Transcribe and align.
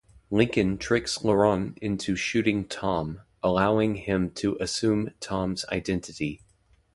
Lincoln 0.31 0.79
tricks 0.79 1.23
Laurent 1.23 1.77
into 1.77 2.15
shooting 2.15 2.65
Tom, 2.65 3.21
allowing 3.43 3.97
him 3.97 4.31
to 4.31 4.57
assume 4.59 5.11
Tom's 5.19 5.63
identity. 5.71 6.41